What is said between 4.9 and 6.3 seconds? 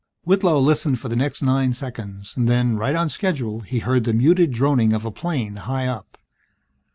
of a plane, high up.